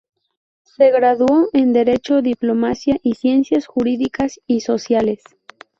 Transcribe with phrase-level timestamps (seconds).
[0.63, 5.21] Se graduó en Derecho, Diplomacia y Ciencias Jurídicas y Sociales.